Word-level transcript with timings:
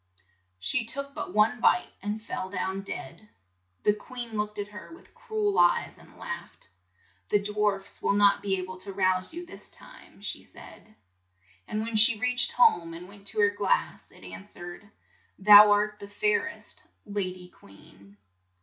She 0.57 0.83
took 0.83 1.13
but 1.13 1.31
one 1.31 1.59
bite, 1.61 1.93
and 2.01 2.19
fell 2.23 2.49
down 2.49 2.81
dead. 2.81 3.29
The 3.83 3.93
queen 3.93 4.35
looked 4.35 4.57
at 4.57 4.69
her 4.69 4.91
with 4.91 5.13
cru 5.13 5.49
el 5.49 5.59
eyes, 5.59 5.99
and 5.99 6.17
laughed. 6.17 6.69
"The 7.29 7.37
dwarfs 7.37 8.01
will 8.01 8.13
not 8.13 8.41
be 8.41 8.59
a 8.59 8.63
ble 8.65 8.79
to 8.79 8.91
rouse 8.93 9.31
you 9.31 9.45
this 9.45 9.69
time," 9.69 10.19
she 10.23 10.43
said. 10.43 10.95
And 11.67 11.81
when 11.83 11.95
she 11.95 12.17
reached 12.19 12.53
home, 12.53 12.95
and 12.95 13.07
went 13.07 13.27
to 13.27 13.41
her 13.41 13.51
glass, 13.51 14.09
it 14.09 14.23
an 14.23 14.45
swered:" 14.45 14.89
Thou 15.45 15.69
art 15.69 15.99
the 15.99 16.07
fair 16.07 16.47
est, 16.49 16.81
la 17.05 17.21
dy 17.21 17.49
queen." 17.49 18.17